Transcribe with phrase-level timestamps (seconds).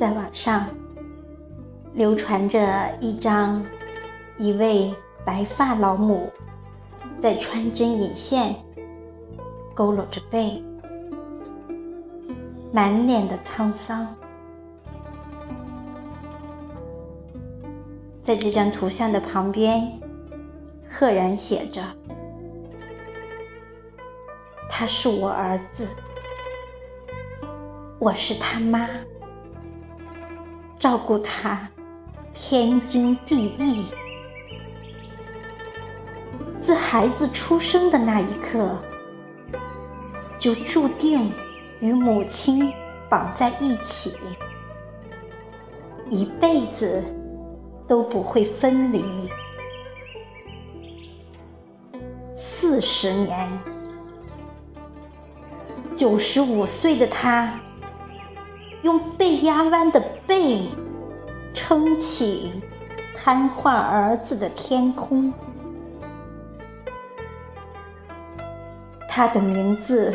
[0.00, 0.66] 在网上
[1.92, 3.62] 流传着一张
[4.38, 4.90] 一位
[5.26, 6.32] 白发老母
[7.20, 8.56] 在穿针引线，
[9.76, 10.64] 佝偻着背，
[12.72, 14.06] 满脸的沧桑。
[18.22, 19.86] 在这张图像的旁边，
[20.88, 21.82] 赫然写着
[24.66, 25.86] ：“他是我儿子，
[27.98, 28.88] 我是他妈，
[30.80, 31.68] 照顾他
[32.34, 33.84] 天经地义。
[36.60, 38.76] 自孩子出生的那一刻，
[40.36, 41.32] 就注定
[41.80, 42.72] 与母亲
[43.08, 44.16] 绑在一起，
[46.08, 47.00] 一辈子。”
[47.90, 49.02] 都不会分离。
[52.36, 53.48] 四十年，
[55.96, 57.52] 九十五岁的他，
[58.82, 60.00] 用背压弯的
[60.40, 60.62] 背
[61.52, 62.50] 撑起
[63.14, 65.30] 瘫痪儿子的天空。
[69.06, 70.14] 他的名字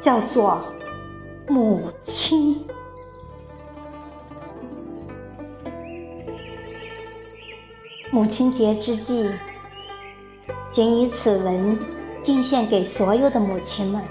[0.00, 0.64] 叫做
[1.46, 2.66] 母亲。
[8.10, 9.30] 母亲节之际，
[10.70, 11.78] 谨以此文
[12.22, 14.02] 敬献给所有的母亲们，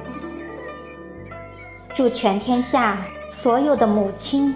[1.96, 3.04] 祝全天下
[3.36, 4.56] 所有的母亲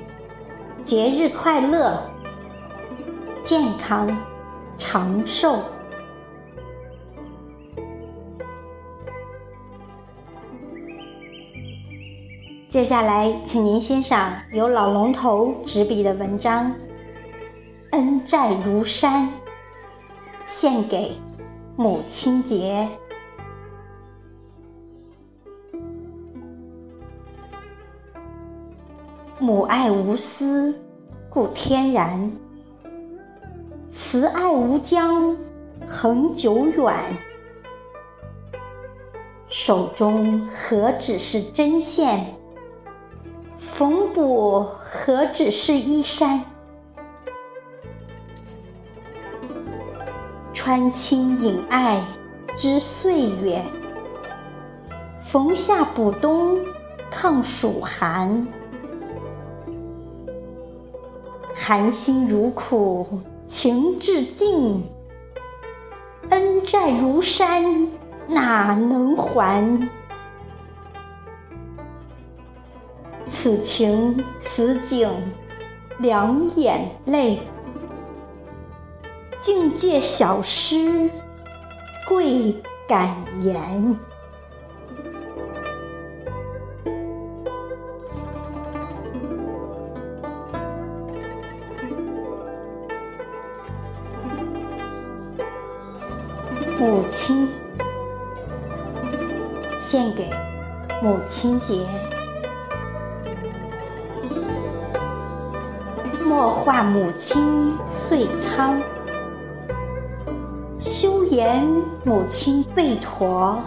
[0.84, 2.02] 节日快乐、
[3.44, 4.08] 健康
[4.78, 5.60] 长寿。
[12.70, 16.74] 接下来，请您欣赏由老龙头执笔的文章。
[17.92, 19.30] 恩债如山，
[20.46, 21.12] 献给
[21.76, 22.88] 母亲节。
[29.42, 30.76] 母爱无私，
[31.30, 32.30] 故天然；
[33.90, 35.34] 慈爱无疆，
[35.88, 36.94] 恒久远。
[39.48, 42.36] 手中何止是针线，
[43.60, 46.44] 缝补何止是衣衫。
[50.54, 52.04] 穿亲引爱
[52.58, 53.64] 知岁月，
[55.26, 56.58] 缝夏补冬
[57.10, 58.46] 抗暑寒。
[61.70, 64.84] 含辛茹苦情至尽，
[66.32, 67.88] 恩债如山
[68.26, 69.88] 哪能还？
[73.28, 75.12] 此情此景
[76.00, 77.40] 两眼泪。
[79.44, 81.08] 境界小诗，
[82.08, 83.96] 贵感言。
[96.80, 97.46] 母亲，
[99.78, 100.30] 献给
[101.04, 101.86] 母亲节。
[106.26, 108.82] 莫话母亲岁苍。
[110.80, 111.68] 休言
[112.06, 113.62] 母亲背驼，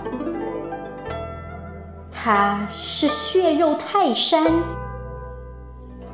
[2.10, 4.50] 她是血肉泰山，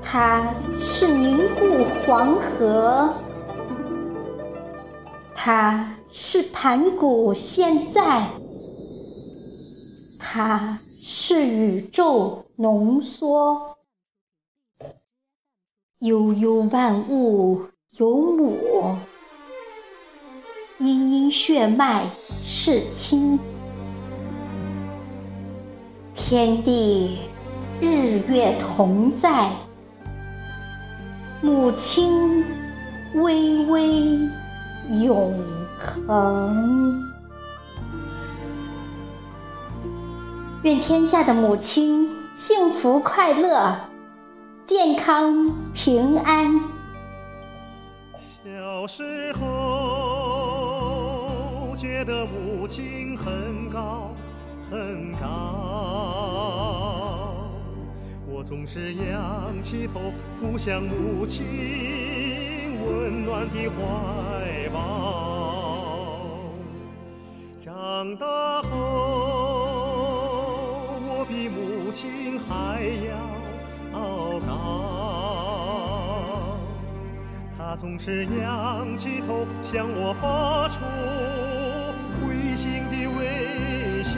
[0.03, 0.43] 她
[0.81, 3.09] 是凝固黄河，
[5.51, 8.29] 她是盘古现在，
[10.19, 13.79] 她是宇宙浓缩，
[16.01, 17.63] 悠悠万物
[17.97, 18.59] 有母。
[20.77, 22.05] 殷殷血脉
[22.45, 23.39] 是亲，
[26.13, 27.21] 天地
[27.81, 29.51] 日月同在，
[31.41, 32.45] 母亲
[33.15, 34.29] 巍巍
[34.89, 35.43] 永
[35.77, 37.03] 恒。
[40.63, 43.77] 愿天下的母亲幸福快乐、
[44.65, 46.61] 健康平安。
[48.45, 49.99] 小时候。
[51.81, 54.11] 觉得母亲很高
[54.69, 55.29] 很高，
[58.27, 61.45] 我总是仰起头扑向母亲
[62.85, 63.79] 温暖的怀
[64.69, 66.43] 抱。
[67.61, 68.27] 长大
[68.63, 68.69] 后，
[71.09, 73.17] 我比母亲还要
[74.47, 74.51] 高，
[77.57, 80.81] 她总是仰起头向我发出。
[82.21, 84.17] 会心的微笑，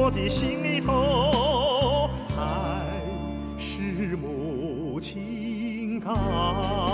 [0.00, 3.02] 我的心里头还
[3.58, 6.87] 是母亲高。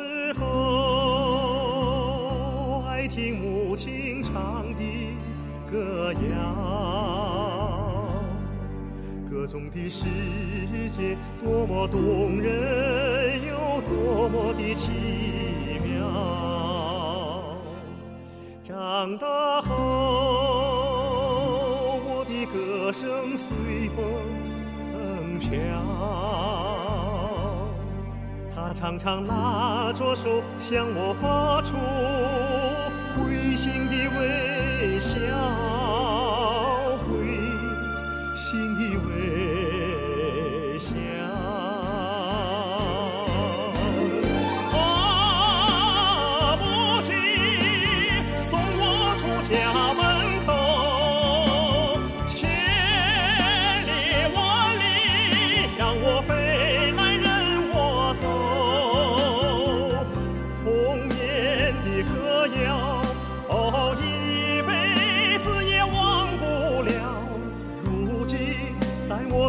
[0.00, 0.46] 时候
[2.86, 4.80] 爱听母亲唱的
[5.70, 6.38] 歌谣，
[9.30, 10.06] 歌中的世
[10.96, 14.90] 界多么动人，又多么的奇
[15.84, 15.98] 妙。
[18.62, 19.74] 长大后，
[22.06, 23.48] 我的歌声随
[23.94, 24.00] 风
[25.38, 25.50] 飘。
[28.70, 31.74] 他常常拉着手向我发出
[33.16, 35.18] 会心的微笑，
[37.02, 37.10] 会
[38.36, 40.94] 心的微笑。
[44.78, 44.78] 啊，
[46.60, 47.10] 母亲
[48.36, 48.46] 送
[48.78, 49.58] 我出家
[49.94, 50.09] 门。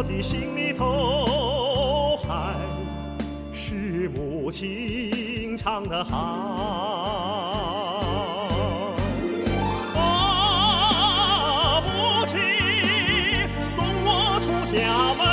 [0.02, 2.56] 我的心里头还
[3.52, 6.16] 是母亲唱的好。
[9.94, 12.36] 啊，母亲
[13.60, 15.31] 送我出家门。